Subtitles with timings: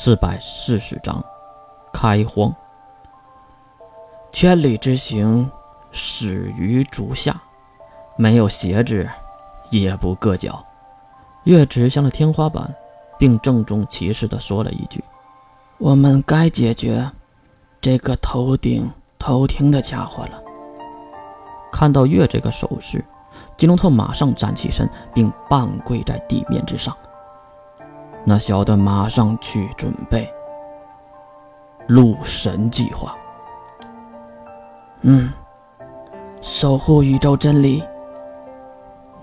[0.00, 1.20] 四百四十章，
[1.92, 2.54] 开荒。
[4.30, 5.50] 千里之行，
[5.90, 7.34] 始于足下。
[8.16, 9.08] 没有鞋子，
[9.70, 10.64] 也不硌脚。
[11.42, 12.72] 月指向了天花板，
[13.18, 15.02] 并郑重其事地说了一句
[15.78, 17.10] ：“我们该解决
[17.80, 18.88] 这个头顶
[19.18, 20.40] 偷听的家伙了。”
[21.72, 23.04] 看到月这个手势，
[23.56, 26.96] 金龙头马上站起身，并半跪在地面之上。
[28.28, 30.30] 那小的马上去准备。
[31.86, 33.16] 鹿神计划。
[35.00, 35.32] 嗯，
[36.42, 37.82] 守护宇宙真理。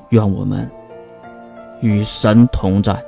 [0.10, 0.68] 愿我们
[1.82, 3.00] 与神同在。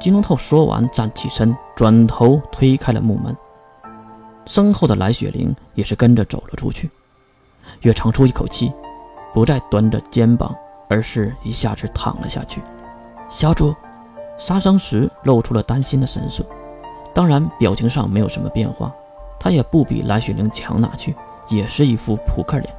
[0.00, 3.36] 金龙头说完，站起身，转头推开了木门。
[4.46, 6.90] 身后的蓝雪玲也是跟着走了出去。
[7.82, 8.72] 月长出一口气，
[9.34, 10.56] 不再端着肩膀，
[10.88, 12.62] 而是一下子躺了下去。
[13.28, 13.74] 小主。
[14.38, 16.44] 杀生石露出了担心的神色，
[17.14, 18.92] 当然表情上没有什么变化，
[19.38, 21.14] 他也不比蓝雪玲强哪去，
[21.48, 22.74] 也是一副扑克脸。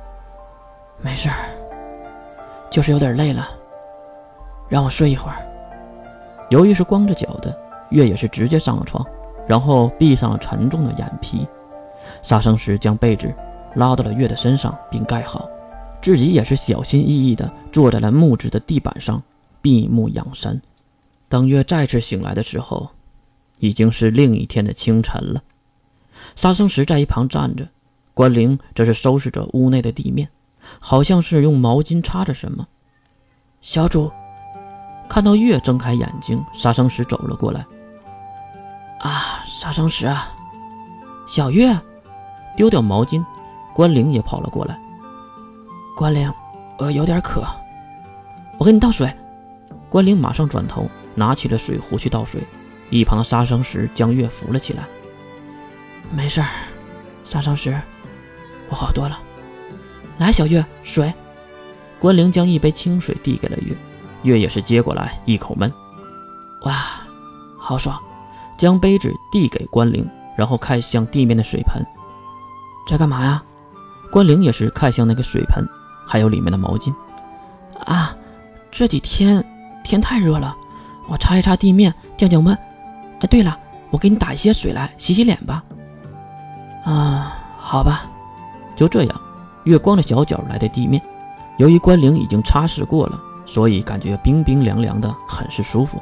[1.02, 1.36] 没事儿，
[2.69, 3.50] 就是有点累了，
[4.67, 5.38] 让我睡一会儿。
[6.50, 7.56] 由于是光着脚的，
[7.89, 9.06] 月也是直接上了床，
[9.47, 11.47] 然后闭上了沉重的眼皮。
[12.22, 13.33] 杀生石将被子
[13.75, 15.47] 拉到了月的身上并盖好，
[16.02, 19.22] 自己也是小心翼翼地坐在了木质的地板上，
[19.61, 20.61] 闭目养神。
[21.34, 22.92] 当月再次醒来的时候，
[23.58, 25.42] 已经是另一天的清晨了。
[26.36, 27.67] 杀生石在一旁站着，
[28.14, 30.30] 关灵则是收拾着屋内的地面，
[30.78, 32.67] 好像是用毛巾擦着什么。
[33.62, 34.12] 小主
[35.09, 37.66] 看到月睁开眼睛，杀生石走了过来。
[39.00, 40.31] 啊，杀生石啊，
[41.28, 41.75] 小月
[42.56, 43.25] 丢掉毛巾，
[43.73, 44.80] 关灵也跑了过来。
[45.97, 46.31] 关灵，
[46.78, 47.44] 我有点渴，
[48.59, 49.12] 我给你倒水。
[49.90, 50.88] 关灵马上转头。
[51.16, 52.42] 拿起了水壶去倒水，
[52.89, 54.88] 一旁的杀生石将月扶了起来。
[56.11, 56.47] 没事儿，
[57.23, 57.80] 杀生石，
[58.69, 59.19] 我好多了。
[60.17, 61.13] 来，小月，水。
[62.00, 63.75] 关灵将一杯清水递给了月，
[64.24, 65.72] 月也是接过来一口闷。
[66.63, 66.74] 哇，
[67.57, 68.00] 好爽！
[68.57, 70.07] 将杯子递给关灵，
[70.38, 71.84] 然后看向地面的水盆，
[72.88, 73.44] 在干嘛呀？
[74.12, 75.68] 关灵也是看向那个水盆，
[76.06, 76.94] 还有里面的毛巾。
[77.85, 78.16] 啊，
[78.69, 79.44] 这几天
[79.84, 80.56] 天太热了。
[81.08, 82.56] 我擦一擦地面，降降温。
[83.19, 83.58] 哎，对了，
[83.91, 85.64] 我给你打一些水来洗洗脸吧。
[86.86, 88.09] 啊，好吧。
[88.75, 89.22] 就这样，
[89.66, 91.02] 月光的小脚来到地面。
[91.58, 96.02] 由于关灵已经擦拭过了，所以感觉冰冰凉凉的，很是舒服。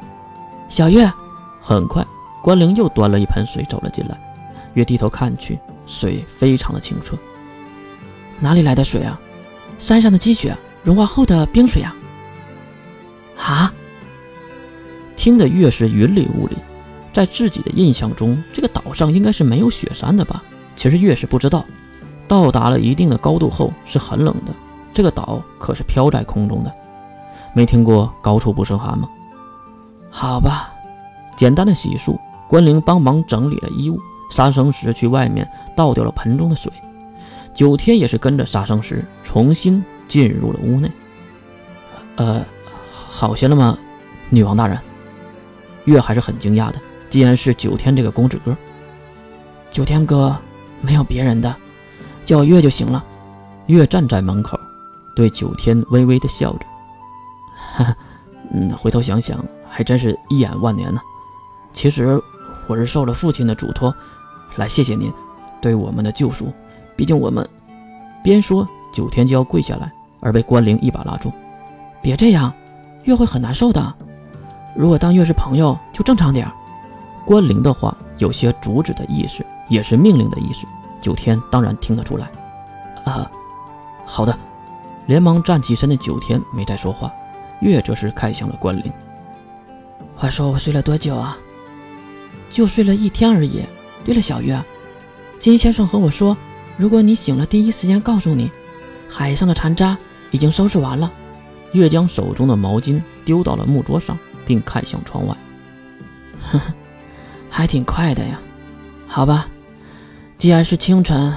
[0.69, 1.11] 小月，
[1.59, 2.05] 很快，
[2.41, 4.17] 关灵又端了一盆水走了进来。
[4.73, 7.17] 月低头看去，水非常的清澈。
[8.39, 9.19] 哪里来的水啊？
[9.77, 11.95] 山上的积雪融化后的冰水啊？
[13.37, 13.73] 啊？
[15.21, 16.57] 听得越是云里雾里，
[17.13, 20.43] 在自己的印象中，这个岛上应该是没有雪山的吧？
[20.75, 21.63] 其实越是不知道，
[22.27, 24.51] 到达了一定的高度后是很冷的。
[24.91, 26.73] 这个岛可是飘在空中的，
[27.53, 29.07] 没听过高处不胜寒吗？
[30.09, 30.73] 好吧，
[31.37, 32.17] 简单的洗漱，
[32.47, 33.99] 关灵帮忙整理了衣物，
[34.31, 36.73] 杀生石去外面倒掉了盆中的水，
[37.53, 40.91] 九天也是跟着杀生石重新进入了屋内。
[42.15, 42.43] 呃，
[42.91, 43.77] 好些了吗，
[44.31, 44.75] 女王大人？
[45.85, 48.55] 月还是很惊讶的，竟然是九天这个公子哥。
[49.71, 50.35] 九天哥，
[50.81, 51.55] 没有别人的，
[52.25, 53.03] 叫月就行了。
[53.67, 54.59] 月站在门口，
[55.15, 56.65] 对九天微微的笑着。
[57.73, 57.95] 哈哈，
[58.53, 60.99] 嗯，回头想想，还真是一眼万年呢。
[61.71, 62.21] 其实
[62.67, 63.95] 我是受了父亲的嘱托，
[64.57, 65.11] 来谢谢您
[65.61, 66.51] 对我们的救赎。
[66.97, 67.47] 毕竟我们……
[68.23, 71.31] 边说，九天就要跪下来，而被关灵一把拉住。
[72.01, 72.53] 别这样，
[73.05, 73.95] 月会很难受的。
[74.75, 76.51] 如果当月是朋友，就正常点儿。
[77.25, 80.65] 关灵的话有些阻止的意思，也是命令的意思。
[80.99, 82.29] 九天当然听得出来。
[83.03, 83.29] 啊，
[84.05, 84.37] 好的，
[85.07, 87.11] 连忙站起身的九天没再说话。
[87.59, 88.91] 月则是看向了关灵。
[90.15, 91.37] 话说我睡了多久啊？
[92.49, 93.63] 就睡了一天而已。
[94.03, 94.59] 对了，小月，
[95.39, 96.35] 金先生和我说，
[96.75, 98.49] 如果你醒了，第一时间告诉你，
[99.07, 99.97] 海上的残渣
[100.31, 101.11] 已经收拾完了。
[101.73, 104.17] 月将手中的毛巾丢到了木桌上。
[104.45, 105.35] 并看向窗外，
[106.41, 106.73] 呵呵，
[107.49, 108.39] 还挺快的呀。
[109.07, 109.47] 好吧，
[110.37, 111.33] 既然是清晨，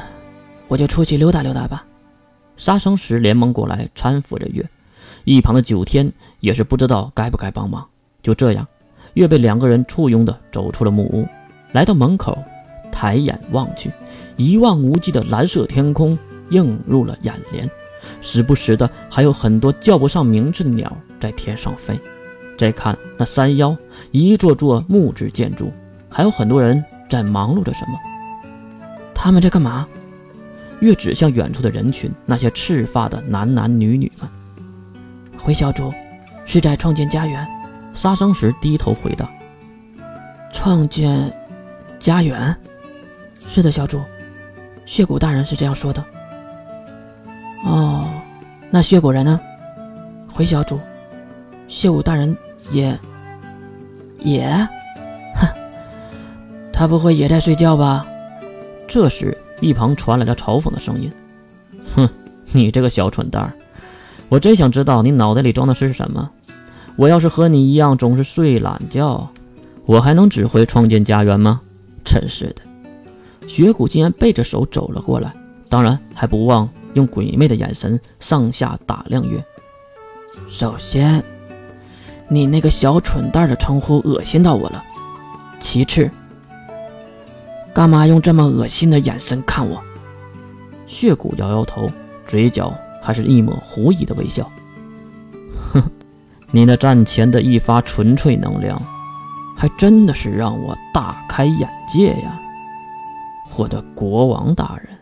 [0.69, 1.85] 我就出去溜达溜达吧。
[2.57, 4.65] 杀生石连忙过来搀扶着月，
[5.25, 7.85] 一旁的九天也是不知道该不该帮忙。
[8.23, 8.67] 就这样，
[9.15, 11.29] 月被两个人簇拥的走出了木屋，
[11.73, 12.39] 来到门口，
[12.93, 13.91] 抬眼望去，
[14.37, 16.17] 一望无际的蓝色天空
[16.51, 17.69] 映入了眼帘，
[18.21, 21.99] 时不时的还有很多叫不上名字的鸟在天上飞。
[22.57, 23.77] 再看那山腰，
[24.11, 25.73] 一座座木质建筑，
[26.09, 27.99] 还有很多人在忙碌着什么。
[29.15, 29.87] 他们在干嘛？
[30.81, 34.29] 月指向远处的人群，那些赤发的男男女女们。
[35.39, 35.93] 回小主，
[36.45, 37.47] 是在创建家园。
[37.95, 39.31] 杀生石低头回答
[40.53, 41.33] ：“创建
[42.01, 42.55] 家园。”
[43.39, 44.01] 是的，小主，
[44.85, 46.05] 血骨大人是这样说的。
[47.65, 48.05] 哦，
[48.71, 49.41] 那血骨人呢？
[50.29, 50.81] 回小主，
[51.69, 52.37] 血骨大人
[52.71, 52.99] 也
[54.21, 54.47] 也，
[55.35, 55.47] 哼，
[56.73, 58.07] 他不会也在睡觉吧？
[58.87, 61.11] 这时，一旁传来了嘲讽的声音
[61.97, 62.09] ：“哼，
[62.53, 63.53] 你这个小蠢蛋，
[64.29, 66.31] 我真想知道你脑袋里装的是什么。
[66.97, 69.29] 我要是和你一样总是睡懒觉，
[69.85, 71.61] 我还能指挥创建家园吗？
[72.05, 72.63] 真是的！”
[73.49, 75.35] 雪谷竟然背着手走了过来，
[75.69, 79.45] 当然还不忘用鬼魅的眼神上下打量月。
[80.49, 81.23] 首先，
[82.29, 84.83] 你那个小蠢蛋的称呼恶心到我了。
[85.61, 86.11] 其次，
[87.75, 89.83] 干嘛用这么恶心的眼神看我？
[90.87, 91.89] 血骨摇摇头，
[92.27, 92.73] 嘴角
[93.03, 94.51] 还是一抹狐疑的微笑。
[95.73, 95.83] 哼，
[96.51, 98.81] 你那战前的一发纯粹能量，
[99.57, 102.41] 还真的是让我大开眼界呀！
[103.57, 104.94] 我的国王大人。